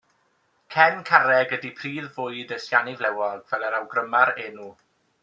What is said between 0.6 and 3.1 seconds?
Cen carreg ydy prif fwyd y siani